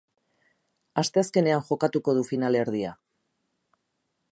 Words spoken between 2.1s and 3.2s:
du finalerdia.